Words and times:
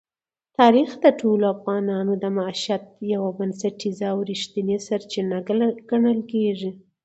تاریخ 0.59 0.89
د 1.03 1.05
ټولو 1.19 1.45
افغانانو 1.55 2.13
د 2.23 2.25
معیشت 2.37 2.83
یوه 3.13 3.29
بنسټیزه 3.37 4.05
او 4.13 4.17
رښتینې 4.31 4.77
سرچینه 4.87 5.37
ګڼل 5.93 6.19
کېږي. 6.31 6.71